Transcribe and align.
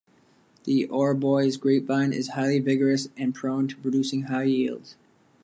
The 0.63 0.87
Arbois 0.87 1.59
grapevine 1.59 2.11
is 2.11 2.29
highly 2.29 2.57
vigorous 2.57 3.09
and 3.17 3.35
prone 3.35 3.67
to 3.67 3.77
producing 3.77 4.23
high 4.23 4.45
yields. 4.45 4.95